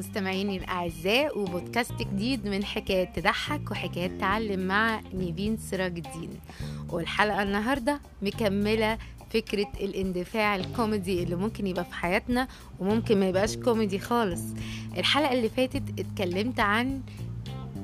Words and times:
مستمعيني 0.00 0.56
الأعزاء 0.56 1.38
وبودكاست 1.38 1.92
جديد 1.92 2.46
من 2.46 2.64
حكايات 2.64 3.18
تضحك 3.18 3.70
وحكايات 3.70 4.10
تعلم 4.20 4.60
مع 4.60 5.00
نيفين 5.14 5.56
سراج 5.56 5.96
الدين. 5.96 6.30
والحلقة 6.88 7.42
النهاردة 7.42 8.00
مكملة 8.22 8.98
فكرة 9.30 9.66
الاندفاع 9.80 10.56
الكوميدي 10.56 11.22
اللي 11.22 11.36
ممكن 11.36 11.66
يبقى 11.66 11.84
في 11.84 11.94
حياتنا 11.94 12.48
وممكن 12.78 13.20
ما 13.20 13.28
يبقاش 13.28 13.56
كوميدي 13.56 13.98
خالص. 13.98 14.42
الحلقة 14.98 15.32
اللي 15.32 15.48
فاتت 15.48 15.82
اتكلمت 15.98 16.60
عن 16.60 17.00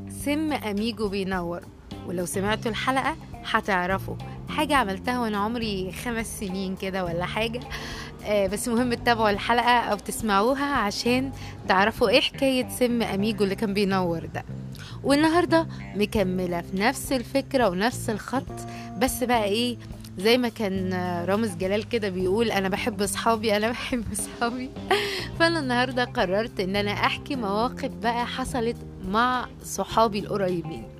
سم 0.08 0.52
أميجو 0.52 1.08
بينور. 1.08 1.60
ولو 2.06 2.26
سمعتوا 2.26 2.70
الحلقة 2.70 3.16
هتعرفوا. 3.44 4.16
حاجة 4.48 4.76
عملتها 4.76 5.20
وأنا 5.20 5.38
عمري 5.38 5.92
خمس 5.92 6.40
سنين 6.40 6.76
كده 6.76 7.04
ولا 7.04 7.24
حاجة. 7.26 7.60
بس 8.52 8.68
مهم 8.68 8.94
تتابعوا 8.94 9.30
الحلقة 9.30 9.78
أو 9.78 9.96
تسمعوها 9.96 10.64
عشان 10.74 11.32
تعرفوا 11.68 12.08
إيه 12.08 12.20
حكاية 12.20 12.68
سم 12.68 13.02
أميجو 13.02 13.44
اللي 13.44 13.54
كان 13.54 13.74
بينور 13.74 14.26
ده. 14.34 14.44
والنهاردة 15.04 15.66
مكملة 15.96 16.60
في 16.60 16.76
نفس 16.76 17.12
الفكرة 17.12 17.68
ونفس 17.68 18.10
الخط 18.10 18.52
بس 18.98 19.24
بقى 19.24 19.44
إيه 19.44 19.76
زي 20.18 20.38
ما 20.38 20.48
كان 20.48 20.92
رامز 21.28 21.54
جلال 21.54 21.88
كده 21.88 22.08
بيقول 22.08 22.50
أنا 22.50 22.68
بحب 22.68 23.02
أصحابي 23.02 23.56
أنا 23.56 23.70
بحب 23.70 24.04
أصحابي. 24.12 24.70
فأنا 25.40 25.58
النهارده 25.60 26.04
قررت 26.04 26.60
إن 26.60 26.76
أنا 26.76 26.90
أحكي 26.92 27.36
مواقف 27.36 27.90
بقى 28.02 28.26
حصلت 28.26 28.76
مع 29.08 29.46
صحابي 29.64 30.18
القريبين. 30.18 30.95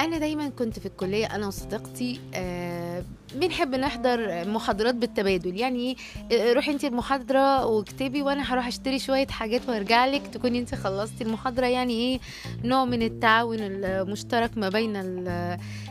أنا 0.00 0.18
دايما 0.18 0.48
كنت 0.48 0.78
في 0.78 0.86
الكلية 0.86 1.26
أنا 1.26 1.46
وصديقتي 1.46 2.20
آه 2.34 3.02
بنحب 3.34 3.74
نحضر 3.74 4.48
محاضرات 4.48 4.94
بالتبادل. 4.94 5.56
يعني 5.56 5.96
إيه 6.30 6.52
روحي 6.52 6.72
انت 6.72 6.84
المحاضرة 6.84 7.66
واكتبي 7.66 8.22
وأنا 8.22 8.52
هروح 8.54 8.66
أشتري 8.66 8.98
شوية 8.98 9.26
حاجات 9.26 9.68
وأرجع 9.68 10.06
لك 10.06 10.26
تكوني 10.26 10.58
انت 10.58 10.74
خلصتي 10.74 11.24
المحاضرة. 11.24 11.66
يعني 11.66 11.92
إيه؟ 11.92 12.20
نوع 12.64 12.84
من 12.84 13.02
التعاون 13.02 13.58
المشترك 13.60 14.58
ما 14.58 14.68
بين 14.68 14.96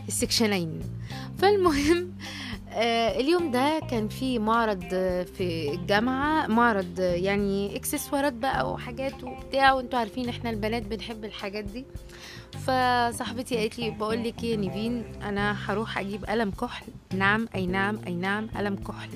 السكشنين. 0.07 0.79
فالمهم 1.37 2.11
آه 2.69 3.19
اليوم 3.19 3.51
ده 3.51 3.79
كان 3.91 4.07
في 4.07 4.39
معرض 4.39 4.83
في 5.37 5.69
الجامعة 5.73 6.47
معرض 6.47 6.99
يعني 6.99 7.75
إكسسوارات 7.75 8.33
بقى 8.33 8.71
وحاجات 8.71 9.23
وبتاع. 9.23 9.73
وأنتوا 9.73 9.99
عارفين 9.99 10.29
إحنا 10.29 10.49
البنات 10.49 10.83
بنحب 10.83 11.25
الحاجات 11.25 11.63
دي. 11.63 11.85
فصاحبتي 12.55 13.57
قالت 13.57 13.79
لي 13.79 13.89
بقول 13.89 14.23
لك 14.23 14.43
إيه 14.43 14.51
يا 14.51 14.57
نيفين 14.57 15.03
أنا 15.23 15.71
هروح 15.71 15.97
أجيب 15.97 16.25
قلم 16.25 16.51
كحل. 16.51 16.85
نعم 17.13 17.47
أي 17.55 17.65
نعم 17.65 17.99
أي 18.07 18.15
نعم 18.15 18.47
قلم 18.47 18.75
كحل. 18.75 19.09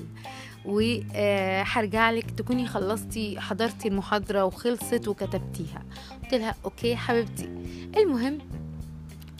وهرجع 0.64 2.10
لك 2.10 2.30
تكوني 2.30 2.66
خلصتي 2.66 3.40
حضرتي 3.40 3.88
المحاضرة 3.88 4.44
وخلصت 4.44 5.08
وكتبتيها. 5.08 5.82
قلت 6.22 6.34
لها 6.34 6.54
أوكي 6.64 6.96
حبيبتي. 6.96 7.48
المهم 7.96 8.38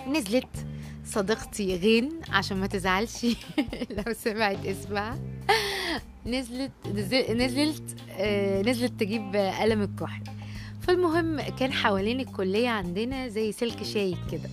نزلت 0.08 0.66
صديقتي 1.04 1.76
غين 1.76 2.08
عشان 2.30 2.56
ما 2.56 2.66
تزعلش 2.66 3.26
لو 3.96 4.12
سمعت 4.12 4.66
اسمها. 4.66 5.18
نزلت 6.26 6.72
نزلت 7.30 7.96
آه 8.18 8.62
نزلت 8.62 9.00
تجيب 9.00 9.36
قلم 9.36 9.82
الكحل. 9.82 10.22
فالمهم 10.90 11.40
كان 11.40 11.72
حوالين 11.72 12.20
الكلية 12.20 12.68
عندنا 12.68 13.28
زي 13.28 13.52
سلك 13.52 13.82
شايك 13.82 14.18
كده. 14.32 14.50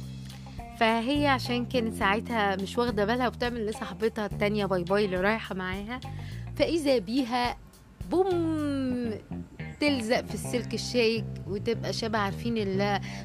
فهي 0.79 1.27
عشان 1.27 1.65
كانت 1.65 1.93
ساعتها 1.93 2.55
مش 2.55 2.77
واخدة 2.77 3.05
بالها 3.05 3.27
وبتعمل 3.27 3.65
لصاحبتها 3.65 4.25
التانية 4.25 4.65
bye 4.65 4.83
bye 4.83 5.05
اللي 5.05 5.17
رايحة 5.21 5.55
معاها 5.55 5.99
فإذا 6.55 6.97
بيها 6.97 7.57
بوم 8.11 9.11
تلزق 9.79 10.25
في 10.25 10.33
السلك 10.33 10.73
الشايك 10.73 11.25
وتبقى 11.47 11.93
شبه 11.93 12.17
عارفين 12.17 12.55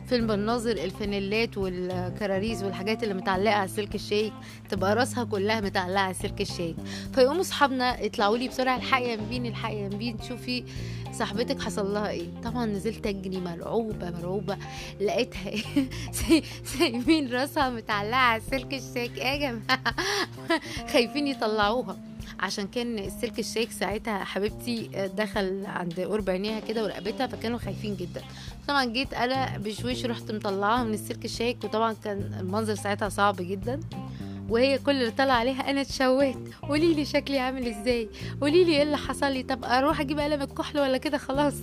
فيلم 0.06 0.30
الناظر 0.30 0.70
الفانيلات 0.70 1.58
والكراريز 1.58 2.64
والحاجات 2.64 3.02
اللي 3.02 3.14
متعلقة 3.14 3.54
على 3.54 3.64
السلك 3.64 3.94
الشايك 3.94 4.32
تبقى 4.68 4.94
راسها 4.94 5.24
كلها 5.24 5.60
متعلقة 5.60 6.00
على 6.00 6.10
السلك 6.10 6.40
الشايك 6.40 6.76
فيقوموا 7.14 7.40
أصحابنا 7.40 8.00
يطلعوا 8.00 8.36
لي 8.36 8.48
بسرعة 8.48 8.76
الحق 8.76 9.02
يا 9.02 9.16
مبين 9.16 9.46
الحق 9.46 9.72
يا 9.72 9.88
مبين 9.88 10.16
شوفي 10.28 10.64
صاحبتك 11.12 11.60
حصل 11.62 11.94
لها 11.94 12.08
إيه. 12.08 12.28
طبعا 12.44 12.66
نزلت 12.66 13.06
أجري 13.06 13.40
مرعوبة 13.40 14.10
مرعوبة. 14.10 14.56
لقيتها 15.00 15.48
إيه؟ 15.48 15.62
سايبين 16.78 17.32
راسها 17.32 17.70
متعلقة 17.70 18.16
على 18.16 18.42
السلك 18.42 18.74
الشايك 18.74 19.18
إيه 19.18 19.24
يا 19.24 19.36
جماعة؟ 19.36 19.94
خايفين 20.92 21.26
يطلعوها. 21.26 22.11
عشان 22.40 22.66
كان 22.66 22.98
السلك 22.98 23.38
الشيك 23.38 23.70
ساعتها 23.70 24.24
حبيبتي 24.24 24.90
دخل 25.16 25.66
عند 25.66 26.00
قرب 26.00 26.30
عينيها 26.30 26.60
كده 26.60 26.84
ورقبتها 26.84 27.26
فكانوا 27.26 27.58
خايفين 27.58 27.96
جدا. 27.96 28.22
طبعا 28.68 28.84
جيت 28.84 29.14
أنا 29.14 29.58
بشويش 29.58 30.06
رحت 30.06 30.30
مطلعاها 30.32 30.84
من 30.84 30.94
السلك 30.94 31.24
الشيك 31.24 31.64
وطبعا 31.64 31.96
كان 32.04 32.36
المنظر 32.40 32.74
ساعتها 32.74 33.08
صعب 33.08 33.36
جدا. 33.38 33.80
وهي 34.48 34.78
كل 34.78 34.90
اللي 34.90 35.10
طلع 35.10 35.32
عليها 35.34 35.70
أنا 35.70 35.80
اتشوهت. 35.80 36.38
قولي 36.68 36.94
لي 36.94 37.04
شكلي 37.04 37.38
عامل 37.38 37.66
إزاي؟ 37.66 38.08
قولي 38.40 38.64
لي 38.64 38.72
إيه 38.72 38.82
اللي 38.82 38.96
حصل 38.96 39.32
لي؟ 39.32 39.42
طب 39.42 39.64
أروح 39.64 40.00
أجيب 40.00 40.18
قلم 40.20 40.42
الكحل 40.42 40.78
ولا 40.78 40.98
كده؟ 40.98 41.18
خلاص. 41.18 41.54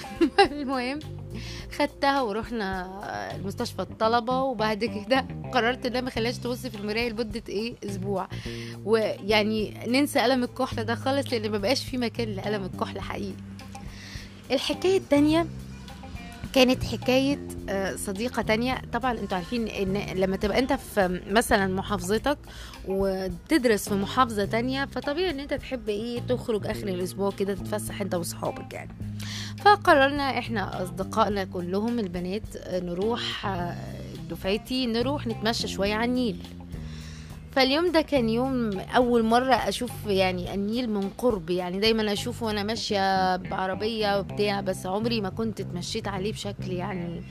المهم 0.52 0.98
خدتها 1.78 2.22
ورحنا 2.22 2.88
المستشفى 3.36 3.82
الطلبة 3.82 4.42
وبعد 4.42 4.84
كده 4.84 5.26
قررت 5.52 5.86
إن 5.86 5.92
أنا 5.92 6.00
ما 6.00 6.10
خليهاش 6.10 6.38
تبص 6.38 6.66
في 6.66 6.74
المراية 6.80 7.08
لمدة 7.08 7.42
إيه؟ 7.48 7.74
أسبوع. 7.84 8.28
ويعني 8.84 9.74
ننسى 9.86 10.18
قلم 10.20 10.42
الكحل 10.44 10.84
ده 10.84 10.94
خالص 10.94 11.32
لأن 11.32 11.50
ما 11.50 11.58
بقاش 11.58 11.84
في 11.84 11.98
مكان 11.98 12.34
لقلم 12.34 12.64
الكحل 12.64 13.00
حقيقي. 13.00 13.32
الحكاية 14.50 14.96
التانية 14.98 15.46
كانت 16.54 16.84
حكاية 16.84 17.38
صديقة 17.96 18.42
تانية. 18.42 18.82
طبعا 18.92 19.12
أنتوا 19.12 19.36
عارفين 19.36 19.68
إن 19.68 20.18
لما 20.18 20.36
تبقى 20.36 20.58
أنت 20.58 20.72
في 20.72 21.20
مثلا 21.30 21.66
محافظتك 21.74 22.38
وتدرس 22.88 23.88
في 23.88 23.94
محافظة 23.94 24.44
تانية 24.44 24.84
فطبيعي 24.84 25.30
إن 25.30 25.40
أنت 25.40 25.54
تحب 25.54 25.88
إيه؟ 25.88 26.20
تخرج 26.20 26.66
آخر 26.66 26.88
الأسبوع 26.88 27.30
كده 27.30 27.54
تتفسح 27.54 28.00
أنت 28.00 28.14
وأصحابك 28.14 28.74
يعني. 28.74 28.90
فقررنا 29.64 30.38
إحنا 30.38 30.82
أصدقائنا 30.82 31.44
كلهم 31.44 31.98
البنات 31.98 32.42
نروح 32.72 33.56
دفعتي 34.30 34.86
نروح 34.86 35.26
نتمشى 35.26 35.68
شوية 35.68 35.94
على 35.94 36.04
النيل. 36.10 36.36
فاليوم 37.52 37.92
ده 37.92 38.00
كان 38.00 38.28
يوم 38.28 38.78
أول 38.78 39.22
مرة 39.22 39.54
أشوف 39.54 39.90
يعني 40.06 40.54
النيل 40.54 40.90
من 40.90 41.08
قرب 41.18 41.50
يعني 41.50 41.80
دايما 41.80 42.12
أشوفه 42.12 42.46
وأنا 42.46 42.62
ماشية 42.62 43.36
بعربية 43.36 44.18
وبتاع 44.18 44.60
بس 44.60 44.86
عمري 44.86 45.20
ما 45.20 45.28
كنت 45.28 45.60
اتمشيت 45.60 46.08
عليه 46.08 46.32
بشكل 46.32 46.72
يعني 46.72 47.22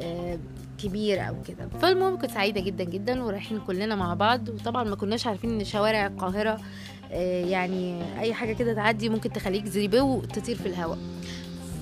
آه 0.00 0.38
كبير 0.82 1.28
أو 1.28 1.34
كده. 1.48 1.68
فالمهم 1.80 2.18
كنت 2.18 2.30
سعيدة 2.30 2.60
جدا 2.60 2.84
جدا 2.84 3.22
ورايحين 3.22 3.60
كلنا 3.66 3.94
مع 3.94 4.14
بعض. 4.14 4.48
وطبعا 4.48 4.84
ما 4.84 4.96
كناش 4.96 5.26
عارفين 5.26 5.50
إن 5.50 5.64
شوارع 5.64 6.06
القاهرة 6.06 6.58
آه 7.12 7.44
يعني 7.44 8.02
أي 8.20 8.34
حاجة 8.34 8.52
كده 8.52 8.72
تعدي 8.74 9.08
ممكن 9.08 9.32
تخليك 9.32 9.66
زريبة 9.66 10.02
وتطير 10.02 10.56
في 10.56 10.66
الهواء. 10.66 10.98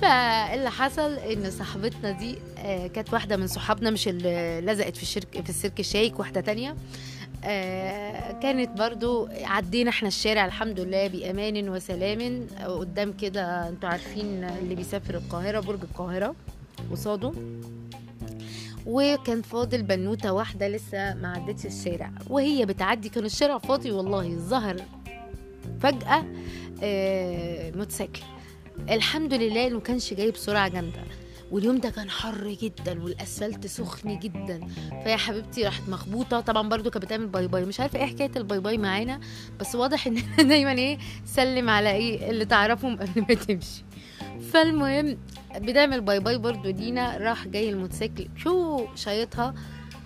فاللي 0.01 0.69
حصل 0.71 1.13
إن 1.13 1.51
صاحبتنا 1.51 2.11
دي 2.11 2.35
آه 2.57 2.87
كانت 2.87 3.13
واحدة 3.13 3.37
من 3.37 3.47
صحابنا 3.47 3.89
مش 3.89 4.07
اللي 4.07 4.61
لزقت 4.61 4.97
في 4.97 5.03
الشرك 5.03 5.41
في 5.43 5.49
السلك 5.49 5.79
الشايك 5.79 6.19
واحدة 6.19 6.41
تانية. 6.41 6.75
آه 7.43 8.31
كانت 8.39 8.77
برضو 8.79 9.29
عدينا 9.43 9.89
إحنا 9.89 10.07
الشارع 10.07 10.45
الحمد 10.45 10.79
لله 10.79 11.07
بأمان 11.07 11.69
وسلام 11.69 12.47
قدام 12.65 13.13
كده 13.13 13.69
أنتوا 13.69 13.89
عارفين 13.89 14.43
اللي 14.43 14.75
بيسافر 14.75 15.15
القاهرة 15.15 15.59
برج 15.59 15.79
القاهرة 15.83 16.35
قصاده. 16.91 17.31
وكان 18.85 19.41
فاضل 19.41 19.83
بنوتة 19.83 20.33
واحدة 20.33 20.67
لسه 20.67 21.13
ما 21.13 21.27
عدتش 21.33 21.65
الشارع. 21.65 22.11
وهي 22.29 22.65
بتعدي 22.65 23.09
كان 23.09 23.25
الشارع 23.25 23.57
فاضي 23.57 23.91
والله 23.91 24.35
ظهر 24.35 24.75
فجأة 25.81 26.25
آه 26.83 27.71
موتوسيكل 27.75 28.21
الحمد 28.79 29.33
لله 29.33 29.67
إنه 29.67 29.79
كانش 29.79 30.13
جاي 30.13 30.31
بسرعة 30.31 30.67
جامدة. 30.67 31.03
واليوم 31.51 31.77
ده 31.77 31.89
كان 31.89 32.09
حر 32.09 32.47
جدا 32.61 33.03
والأسفلت 33.03 33.67
سخن 33.67 34.19
جدا. 34.19 34.67
فيا 35.03 35.17
حبيبتي 35.17 35.63
راحت 35.63 35.89
مخبوطة. 35.89 36.39
طبعا 36.39 36.69
برضو 36.69 36.89
كانت 36.89 37.05
بتعمل 37.05 37.27
bye 37.27 37.47
bye. 37.47 37.65
مش 37.65 37.79
عارفة 37.79 37.99
إيه 37.99 38.05
حكاية 38.05 38.31
ال 38.35 38.41
bye 38.41 38.59
bye 38.59 38.77
معانا 38.77 39.19
بس 39.59 39.75
واضح 39.75 40.07
إن 40.07 40.21
دايما 40.37 40.71
إيه 40.71 40.97
سلم 41.25 41.69
على 41.69 41.91
إيه 41.91 42.29
اللي 42.29 42.45
تعرفهم 42.45 42.95
قبل 42.97 43.21
ما 43.29 43.33
تمشي. 43.35 43.83
فالمهم 44.53 45.17
بتعمل 45.55 46.01
باي 46.01 46.19
باي 46.19 46.37
برضو. 46.37 46.69
لينا 46.69 47.17
راح 47.17 47.47
جاي 47.47 47.69
الموتوسيكل. 47.69 48.27
شو؟ 48.37 48.85
شايطها. 48.95 49.53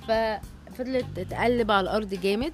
ففضلت 0.07 1.19
تقلب 1.19 1.71
على 1.71 1.83
الأرض 1.83 2.13
جامد. 2.13 2.53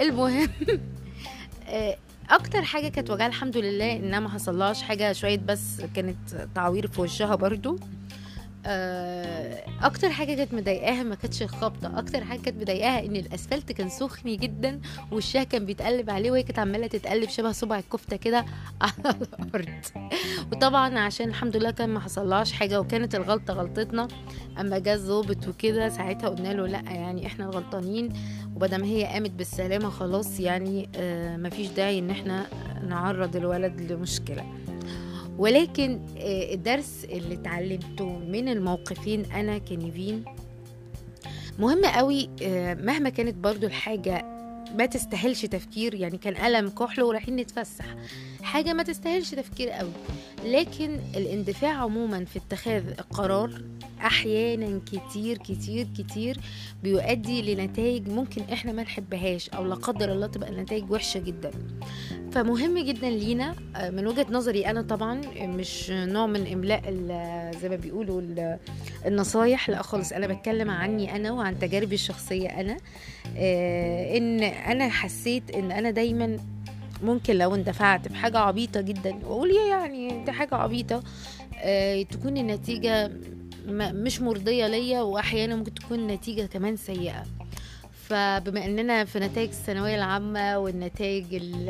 المهم 0.00 0.48
أكتر 2.30 2.62
حاجة 2.62 2.88
كانت 2.88 3.10
وجعها 3.10 3.26
الحمد 3.26 3.56
لله 3.56 3.96
إنها 3.96 4.20
ما 4.20 4.28
حصلهاش 4.28 4.82
حاجة 4.82 5.12
شوية 5.12 5.40
بس 5.48 5.80
كانت 5.94 6.16
تعوير 6.54 6.86
في 6.86 7.00
وشها 7.00 7.34
برضو. 7.34 7.78
أكتر 9.82 10.10
حاجة 10.10 10.34
كانت 10.34 10.54
مضايقاها 10.54 11.02
ما 11.02 11.14
كانتش 11.14 11.42
الخبطه 11.42 11.98
أكتر 11.98 12.24
حاجة 12.24 12.40
كانت 12.40 12.62
مضايقاها 12.62 13.06
إن 13.06 13.16
الأسفلت 13.16 13.72
كان 13.72 13.88
سخن 13.88 14.36
جدا 14.36 14.80
وشها 15.12 15.44
كان 15.44 15.66
بيتقلب 15.66 16.10
عليه 16.10 16.30
وهي 16.30 16.42
كانت 16.42 16.58
عمالة 16.58 16.86
تتقلب 16.86 17.28
شبه 17.28 17.52
صبع 17.52 17.78
الكفتة 17.78 18.16
كده 18.16 18.44
على 18.82 18.92
الأرض. 19.44 19.68
وطبعا 20.52 20.98
عشان 20.98 21.28
الحمد 21.28 21.56
لله 21.56 21.70
كان 21.70 21.88
ما 21.88 22.00
حصلهاش 22.00 22.52
حاجة 22.52 22.80
وكانت 22.80 23.14
الغلطة 23.14 23.54
غلطتنا. 23.54 24.08
أما 24.60 24.78
جه 24.78 24.94
الظابط 24.94 25.48
وكده 25.48 25.88
ساعتها 25.88 26.28
قلنا 26.28 26.48
له 26.48 26.66
لأ 26.66 26.82
يعني 26.90 27.26
إحنا 27.26 27.44
الغلطانين 27.44 28.12
وبدل 28.56 28.82
هي 28.82 29.04
قامت 29.04 29.30
بالسلامة 29.30 29.88
خلاص 29.90 30.40
يعني 30.40 30.88
آه 30.96 31.36
مفيش 31.36 31.66
داعي 31.68 31.98
إن 31.98 32.10
إحنا 32.10 32.46
نعرض 32.88 33.36
الولد 33.36 33.92
لمشكلة. 33.92 34.44
ولكن 35.38 36.00
آه، 36.18 36.54
الدرس 36.54 37.04
اللي 37.10 37.34
اتعلمته 37.34 38.18
من 38.18 38.48
الموقفين 38.48 39.24
أنا 39.24 39.58
كنيفين 39.58 40.24
مهم 41.58 41.84
قوي 41.84 42.28
آه، 42.42 42.74
مهما 42.74 43.08
كانت 43.08 43.34
برضو 43.34 43.66
الحاجة 43.66 44.36
ما 44.74 44.86
تستاهلش 44.86 45.46
تفكير 45.46 45.94
يعني 45.94 46.18
كان 46.18 46.46
ألم 46.46 46.68
كحل 46.68 47.02
ورايحين 47.02 47.36
نتفسح. 47.36 47.84
حاجة 48.42 48.72
ما 48.72 48.82
تستاهلش 48.82 49.30
تفكير 49.34 49.70
قوي. 49.70 49.90
لكن 50.44 50.98
الاندفاع 51.16 51.72
عموما 51.72 52.24
في 52.24 52.38
اتخاذ 52.38 52.82
القرار 52.98 53.62
أحيانا 54.00 54.80
كتير 54.86 55.38
كتير 55.38 55.86
كتير 55.98 56.40
بيؤدي 56.82 57.54
لنتائج 57.54 58.08
ممكن 58.08 58.42
إحنا 58.52 58.72
ما 58.72 58.82
نحبهاش 58.82 59.48
أو 59.50 59.64
لا 59.64 59.74
قدر 59.74 60.12
الله 60.12 60.26
تبقى 60.26 60.50
النتائج 60.50 60.90
وحشة 60.90 61.20
جدا. 61.20 61.50
فمهم 62.36 62.78
جدا 62.78 63.10
لينا 63.10 63.54
آه، 63.76 63.90
من 63.90 64.06
وجهة 64.06 64.26
نظري 64.30 64.66
أنا 64.66 64.82
طبعا 64.82 65.20
مش 65.40 65.90
نوع 65.90 66.26
من 66.26 66.52
إملاء 66.52 66.82
ال- 66.88 67.58
زي 67.60 67.68
ما 67.68 67.76
بيقولوا 67.76 68.20
ال- 68.20 68.58
النصايح 69.06 69.70
لا 69.70 69.82
خالص. 69.82 70.12
أنا 70.12 70.26
بتكلم 70.26 70.70
عني 70.70 71.16
أنا 71.16 71.32
وعن 71.32 71.58
تجاربي 71.58 71.94
الشخصية 71.94 72.48
أنا 72.48 72.76
آه، 73.36 74.16
إن 74.16 74.42
أنا 74.42 74.88
حسيت 74.88 75.50
إن 75.50 75.72
أنا 75.72 75.90
دايما 75.90 76.36
ممكن 77.02 77.36
لو 77.38 77.54
اندفعت 77.54 78.08
بحاجة 78.08 78.38
عبيطة 78.38 78.80
جدا 78.80 79.14
وأقول 79.24 79.50
يعني 79.70 80.24
دي 80.24 80.32
حاجة 80.32 80.54
عبيطة 80.54 81.02
آه، 81.58 82.02
تكون 82.02 82.36
النتيجة 82.36 83.10
مش 83.68 84.20
مرضية 84.20 84.66
ليا 84.66 85.00
واحيانا 85.02 85.56
ممكن 85.56 85.74
تكون 85.74 85.98
النتيجه 85.98 86.46
كمان 86.46 86.76
سيئة. 86.76 87.22
فبما 88.08 88.64
إننا 88.64 89.04
في 89.04 89.18
نتائج 89.18 89.48
الثانوية 89.48 89.94
العامة 89.94 90.58
والنتائج 90.58 91.24
ال- 91.34 91.68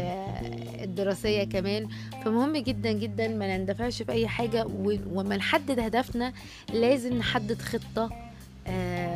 الدراسية 0.82 1.44
كمان 1.44 1.88
فمهم 2.24 2.56
جدا 2.56 2.92
جدا 2.92 3.28
ما 3.28 3.56
نندفعش 3.56 4.02
في 4.02 4.12
أي 4.12 4.28
حاجة 4.28 4.66
وما 5.12 5.36
نحدد 5.36 5.80
هدفنا 5.80 6.32
لازم 6.72 7.14
نحدد 7.18 7.62
خطة 7.62 8.10
آه، 8.68 9.15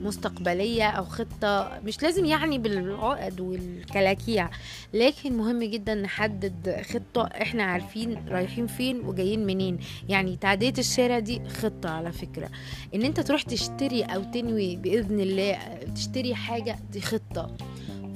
مستقبلية 0.00 0.90
أو 0.90 1.04
خطة 1.04 1.80
مش 1.84 2.02
لازم 2.02 2.24
يعني 2.24 2.58
بالعقد 2.58 3.40
والكلاكيع 3.40 4.50
لكن 4.94 5.36
مهم 5.36 5.62
جدا 5.64 5.94
نحدد 5.94 6.82
خطة 6.92 7.22
إحنا 7.22 7.62
عارفين 7.62 8.28
رايحين 8.28 8.66
فين 8.66 9.00
وجايين 9.00 9.46
منين. 9.46 9.78
يعني 10.08 10.36
تعدية 10.36 10.72
الشارع 10.78 11.18
دي 11.18 11.40
خطة 11.48 11.90
على 11.90 12.12
فكرة. 12.12 12.48
إن 12.94 13.02
أنت 13.02 13.20
تروح 13.20 13.42
تشتري 13.42 14.02
أو 14.02 14.22
تنوي 14.22 14.76
بإذن 14.76 15.20
الله 15.20 15.58
تشتري 15.94 16.34
حاجة 16.34 16.78
دي 16.92 17.00
خطة. 17.00 17.56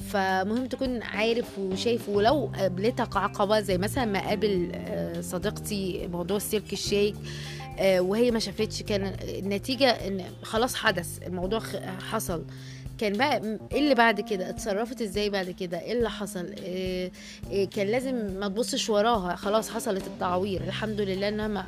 فمهم 0.08 0.66
تكون 0.66 1.02
عارف 1.02 1.58
وشايف. 1.58 2.08
ولو 2.08 2.50
قابلتك 2.56 3.16
عقبة 3.16 3.60
زي 3.60 3.78
مثلا 3.78 4.04
ما 4.04 4.28
قابل 4.28 4.72
آه، 4.75 5.20
صديقتي 5.20 6.08
موضوع 6.12 6.36
السلك 6.36 6.72
الشيك 6.72 7.14
آه، 7.14 7.63
وهي 7.81 8.31
ما 8.31 8.38
شافتش. 8.38 8.82
كان 8.82 9.17
النتيجة 9.23 9.91
إن 9.91 10.25
خلاص 10.43 10.75
حدث 10.75 11.19
الموضوع 11.26 11.61
حصل. 12.11 12.44
كان 12.99 13.12
بقى 13.12 13.59
إيه 13.73 13.79
اللي 13.81 13.94
بعد 13.94 14.21
كده؟ 14.21 14.50
اتصرفت 14.50 15.03
إزاي 15.03 15.31
بعد 15.31 15.50
كده؟ 15.50 15.81
إيه 15.81 15.93
اللي 15.93 16.11
حصل؟ 16.11 16.47
إيه 16.47 17.12
إيه 17.50 17.69
كان 17.69 17.87
لازم 17.87 18.15
ما 18.41 18.49
تبصش 18.49 18.91
وراها. 18.91 19.37
خلاص 19.37 19.71
حصلت 19.71 20.06
التعوير. 20.06 20.65
الحمد 20.65 21.00
لله 21.00 21.29
إنها 21.29 21.49
ما 21.49 21.67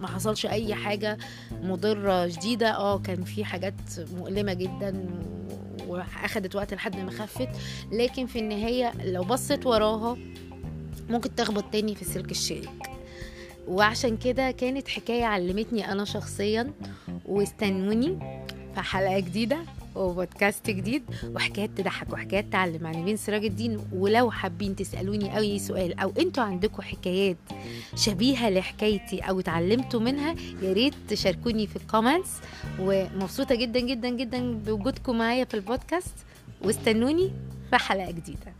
ما 0.00 0.08
حصلش 0.08 0.46
أي 0.46 0.74
حاجة 0.74 1.18
مضرة 1.62 2.26
جديدة. 2.26 2.70
آه 2.76 2.98
كان 2.98 3.24
في 3.24 3.44
حاجات 3.44 3.74
مؤلمة 4.18 4.52
جدا 4.52 5.06
وأخدت 5.86 6.56
وقت 6.56 6.74
لحد 6.74 6.96
ما 6.96 7.10
خفت. 7.10 7.48
لكن 7.92 8.26
في 8.26 8.38
النهاية 8.38 8.92
لو 9.04 9.22
بصت 9.24 9.66
وراها 9.66 10.16
ممكن 11.08 11.34
تخبط 11.34 11.64
تاني 11.72 11.94
في 11.94 12.04
سلك 12.04 12.30
الشيك 12.30 12.70
وعشان 13.68 14.16
كده 14.16 14.50
كانت 14.50 14.88
حكاية 14.88 15.24
علمتني 15.24 15.92
أنا 15.92 16.04
شخصيا 16.04 16.72
واستنوني 17.24 18.18
في 18.74 18.80
حلقة 18.80 19.18
جديدة 19.18 19.58
وبودكاست 19.94 20.70
جديد 20.70 21.02
وحكايات 21.34 21.70
تضحك 21.76 22.12
وحكايات 22.12 22.44
تعلم. 22.52 22.86
عن 22.86 22.94
نيفين 22.94 23.16
سراج 23.16 23.44
الدين 23.44 23.80
ولو 23.92 24.30
حابين 24.30 24.76
تسألوني 24.76 25.36
أي 25.38 25.58
سؤال 25.58 25.98
أو 26.00 26.12
أنتوا 26.18 26.44
عندكم 26.44 26.82
حكايات 26.82 27.36
شبيهة 27.96 28.50
لحكايتي 28.50 29.20
أو 29.20 29.40
اتعلمتوا 29.40 30.00
منها 30.00 30.34
يا 30.62 30.72
ريت 30.72 30.94
تشاركوني 31.08 31.66
في 31.66 31.76
ال 31.76 31.82
comments 31.82 32.30
ومبسوطة 32.80 33.54
جدا 33.54 33.80
جدا 33.80 34.08
جدا 34.08 34.52
بوجودكم 34.52 35.18
معايا 35.18 35.44
في 35.44 35.54
البودكاست. 35.54 36.14
واستنوني 36.64 37.30
في 37.70 37.76
حلقة 37.76 38.10
جديدة. 38.10 38.52